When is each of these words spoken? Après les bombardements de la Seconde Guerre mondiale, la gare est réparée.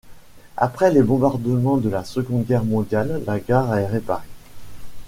Après 0.57 0.89
les 0.89 1.03
bombardements 1.03 1.77
de 1.77 1.87
la 1.87 2.03
Seconde 2.03 2.45
Guerre 2.47 2.63
mondiale, 2.63 3.21
la 3.27 3.39
gare 3.39 3.75
est 3.77 3.85
réparée. 3.85 4.23